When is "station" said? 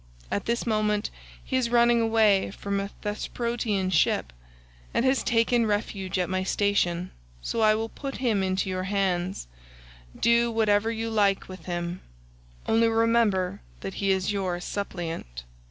6.41-7.11